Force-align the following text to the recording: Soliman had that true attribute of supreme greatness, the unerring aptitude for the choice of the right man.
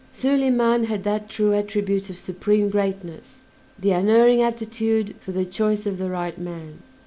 Soliman 0.11 0.85
had 0.85 1.03
that 1.03 1.29
true 1.29 1.53
attribute 1.53 2.09
of 2.09 2.17
supreme 2.17 2.69
greatness, 2.71 3.43
the 3.77 3.91
unerring 3.91 4.41
aptitude 4.41 5.13
for 5.19 5.31
the 5.31 5.45
choice 5.45 5.85
of 5.85 5.99
the 5.99 6.09
right 6.09 6.39
man. 6.39 6.79